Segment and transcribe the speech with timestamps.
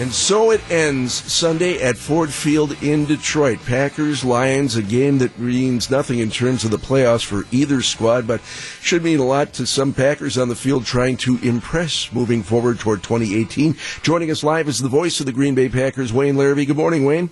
[0.00, 3.58] And so it ends Sunday at Ford Field in Detroit.
[3.66, 8.26] Packers, Lions, a game that means nothing in terms of the playoffs for either squad,
[8.26, 8.40] but
[8.80, 12.78] should mean a lot to some Packers on the field trying to impress moving forward
[12.78, 13.76] toward 2018.
[14.00, 16.66] Joining us live is the voice of the Green Bay Packers, Wayne Larrivee.
[16.66, 17.28] Good morning, Wayne.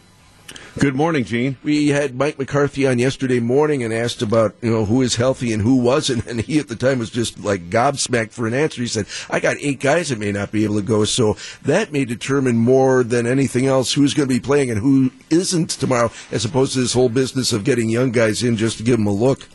[0.78, 1.56] Good morning, Gene.
[1.64, 5.52] We had Mike McCarthy on yesterday morning and asked about, you know, who is healthy
[5.52, 6.24] and who wasn't.
[6.26, 8.80] And he at the time was just like gobsmacked for an answer.
[8.82, 11.04] He said, I got eight guys that may not be able to go.
[11.04, 15.10] So that may determine more than anything else who's going to be playing and who
[15.30, 18.84] isn't tomorrow, as opposed to this whole business of getting young guys in just to
[18.84, 19.48] give them a look.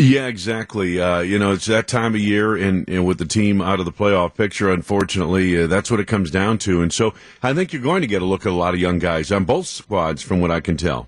[0.00, 0.98] Yeah, exactly.
[0.98, 3.84] Uh, you know, it's that time of year, and, and, with the team out of
[3.84, 6.80] the playoff picture, unfortunately, uh, that's what it comes down to.
[6.80, 8.98] And so I think you're going to get a look at a lot of young
[8.98, 11.06] guys on both squads, from what I can tell.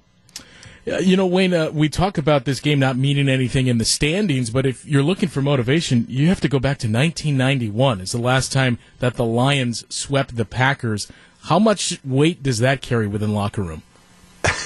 [0.85, 4.51] You know, Wayne, uh, we talk about this game not meaning anything in the standings,
[4.51, 8.03] but if you're looking for motivation, you have to go back to 1991.
[8.03, 11.11] It's the last time that the Lions swept the Packers.
[11.45, 13.85] How much weight does that carry within locker room?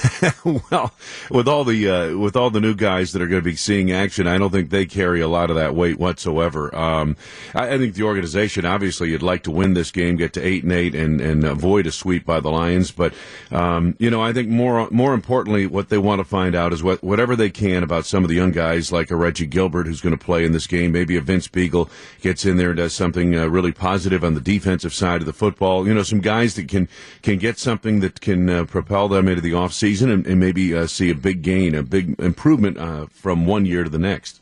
[0.71, 0.93] well,
[1.29, 3.91] with all the uh, with all the new guys that are going to be seeing
[3.91, 6.75] action, I don't think they carry a lot of that weight whatsoever.
[6.75, 7.15] Um,
[7.55, 10.63] I, I, think the organization, obviously, you'd like to win this game, get to eight
[10.63, 12.91] and eight, and, and avoid a sweep by the Lions.
[12.91, 13.13] But
[13.51, 16.83] um, you know, I think more more importantly, what they want to find out is
[16.83, 20.01] what whatever they can about some of the young guys, like a Reggie Gilbert who's
[20.01, 20.91] going to play in this game.
[20.91, 21.89] Maybe a Vince Biegel
[22.21, 25.33] gets in there and does something uh, really positive on the defensive side of the
[25.33, 25.87] football.
[25.87, 26.87] You know, some guys that can
[27.21, 30.75] can get something that can uh, propel them into the offseason season and, and maybe
[30.75, 34.41] uh, see a big gain, a big improvement uh, from one year to the next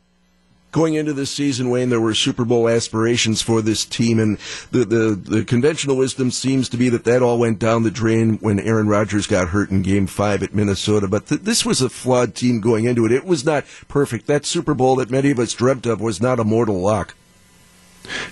[0.72, 4.38] going into this season, Wayne, there were Super Bowl aspirations for this team, and
[4.72, 8.34] the, the, the conventional wisdom seems to be that that all went down the drain
[8.40, 11.08] when Aaron Rodgers got hurt in Game Five at Minnesota.
[11.08, 13.14] But th- this was a flawed team going into it.
[13.14, 14.28] It was not perfect.
[14.28, 17.16] That Super Bowl that many of us dreamt of was not a mortal lock.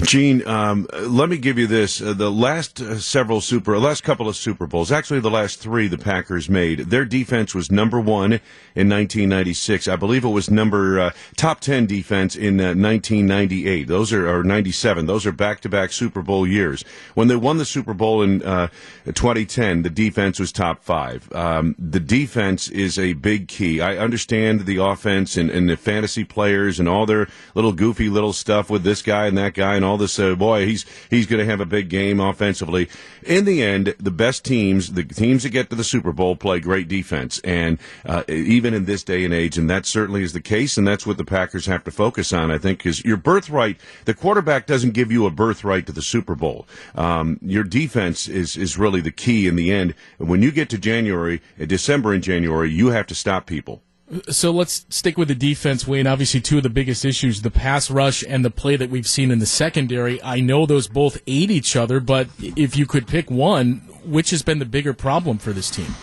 [0.02, 4.30] Gene, um, let me give you this: uh, the last uh, several super, last couple
[4.30, 8.34] of Super Bowls, actually the last three the Packers made, their defense was number one
[8.76, 9.88] in 1996.
[9.88, 13.86] I believe it was number uh, top ten defense in 1998.
[13.86, 15.06] Uh, Those are or 97.
[15.06, 16.84] Those are back-to-back Super Bowl years.
[17.14, 21.32] When they won the Super Bowl in 2010, uh, the defense was top five.
[21.34, 23.82] Um, the defense is a big key.
[23.82, 28.34] I understand the offense and, and the fantasy players and all their little goofy little
[28.34, 30.18] stuff with this guy and that guy guy and all this.
[30.18, 32.90] Uh, boy, he's he's going to have a big game offensively.
[33.24, 36.60] In the end, the best teams, the teams that get to the Super Bowl, play
[36.60, 40.42] great defense, and uh, even in this day and age, and that certainly is the
[40.42, 42.50] case, and that's what the Packers have to focus on.
[42.50, 46.36] I think because your birthright, the quarterback doesn't give you a birthright to the Super
[46.36, 46.66] Bowl.
[46.96, 49.94] Um, your defense is is really the key in the end.
[50.18, 53.82] And when you get to January, December and January, you have to stop people.
[54.30, 56.08] So let's stick with the defense, Wayne.
[56.08, 59.32] Obviously, two of the biggest issues, the pass rush and the play that we've seen
[59.32, 60.22] in the secondary.
[60.24, 64.42] I know those both aid each other, but if you could pick one, which has
[64.42, 65.94] been the bigger problem for this team?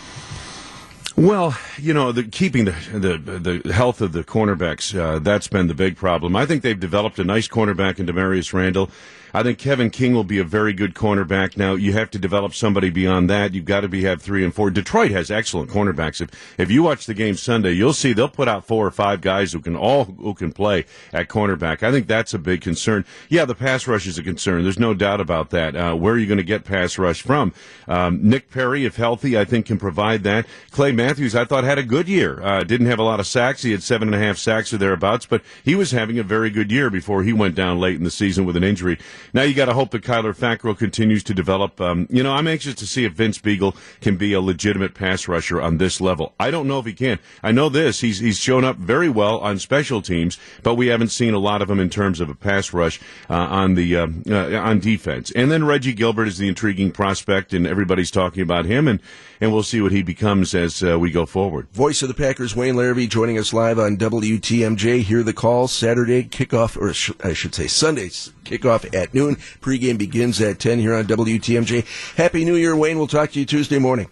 [1.16, 5.66] Well, you know, the, keeping the, the, the health of the cornerbacks uh, that's been
[5.66, 6.36] the big problem.
[6.36, 8.90] I think they've developed a nice cornerback in Damarious Randall.
[9.32, 11.56] I think Kevin King will be a very good cornerback.
[11.56, 13.54] Now you have to develop somebody beyond that.
[13.54, 14.70] You've got to be have three and four.
[14.70, 16.20] Detroit has excellent cornerbacks.
[16.20, 19.20] If if you watch the game Sunday, you'll see they'll put out four or five
[19.20, 21.82] guys who can all who can play at cornerback.
[21.82, 23.04] I think that's a big concern.
[23.28, 24.64] Yeah, the pass rush is a concern.
[24.64, 25.76] There's no doubt about that.
[25.76, 27.52] Uh, where are you going to get pass rush from?
[27.86, 30.46] Um, Nick Perry, if healthy, I think can provide that.
[30.70, 32.42] Clay Matthews, I thought had a good year.
[32.42, 33.62] Uh, didn't have a lot of sacks.
[33.62, 36.50] He had seven and a half sacks or thereabouts, but he was having a very
[36.50, 38.98] good year before he went down late in the season with an injury.
[39.32, 41.80] Now you got to hope that Kyler Fackrell continues to develop.
[41.80, 45.26] Um, you know, I'm anxious to see if Vince Biegel can be a legitimate pass
[45.26, 46.34] rusher on this level.
[46.38, 47.18] I don't know if he can.
[47.42, 48.00] I know this.
[48.00, 51.62] He's he's shown up very well on special teams, but we haven't seen a lot
[51.62, 53.00] of him in terms of a pass rush
[53.30, 55.30] uh, on the uh, uh, on defense.
[55.30, 59.00] And then Reggie Gilbert is the intriguing prospect, and everybody's talking about him, and
[59.40, 61.68] and we'll see what he becomes as uh, we go forward.
[61.72, 65.02] Voice of the Packers, Wayne Larrivee, joining us live on WTMJ.
[65.02, 66.90] Hear the call Saturday kickoff, or
[67.26, 69.36] I should say Sunday's kickoff at noon.
[69.60, 72.16] Pregame begins at 10 here on WTMJ.
[72.16, 72.98] Happy New Year, Wayne.
[72.98, 74.08] We'll talk to you Tuesday morning.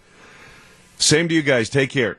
[0.97, 1.69] Same to you guys.
[1.69, 2.17] Take care.